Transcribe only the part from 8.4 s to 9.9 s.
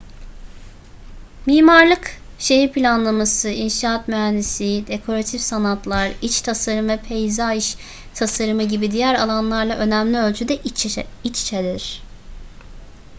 gibi diğer alanlarla